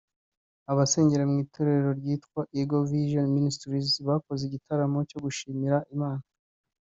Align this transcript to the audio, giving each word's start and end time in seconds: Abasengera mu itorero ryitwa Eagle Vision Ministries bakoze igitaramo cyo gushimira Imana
Abasengera 0.71 1.23
mu 1.29 1.35
itorero 1.45 1.89
ryitwa 1.99 2.41
Eagle 2.59 2.85
Vision 2.89 3.27
Ministries 3.37 3.89
bakoze 4.07 4.41
igitaramo 4.45 4.99
cyo 5.09 5.17
gushimira 5.25 5.77
Imana 5.95 6.23